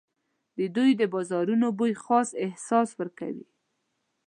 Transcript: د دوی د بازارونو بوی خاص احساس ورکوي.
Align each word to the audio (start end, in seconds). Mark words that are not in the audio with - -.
د 0.57 0.59
دوی 0.75 0.91
د 1.01 1.03
بازارونو 1.13 1.67
بوی 1.79 1.93
خاص 2.03 2.29
احساس 2.45 2.89
ورکوي. 2.99 3.47